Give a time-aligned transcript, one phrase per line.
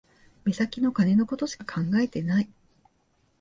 [0.45, 2.49] 目先の金のことしか考えてない